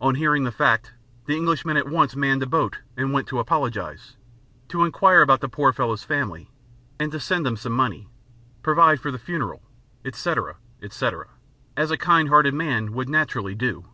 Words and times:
On 0.00 0.14
hearing 0.14 0.44
the 0.44 0.50
fact 0.52 0.94
the 1.26 1.36
Englishman 1.36 1.76
at 1.76 1.86
once 1.86 2.16
manned 2.16 2.42
a 2.42 2.46
boat 2.46 2.78
and 2.96 3.12
went 3.12 3.26
to 3.28 3.38
apologize, 3.38 4.16
to 4.68 4.86
inquire 4.86 5.20
about 5.20 5.42
the 5.42 5.50
poor 5.50 5.70
fellow's 5.74 6.02
family 6.02 6.50
and 6.98 7.12
to 7.12 7.20
send 7.20 7.44
them 7.44 7.58
some 7.58 7.74
money, 7.74 8.08
provide 8.62 9.00
for 9.00 9.10
the 9.10 9.18
funeral, 9.18 9.60
etc., 10.02 10.56
etc., 10.80 11.28
as 11.76 11.90
a 11.90 11.98
kind 11.98 12.30
hearted 12.30 12.54
man 12.54 12.92
would 12.94 13.10
naturally 13.10 13.54
do. 13.54 13.84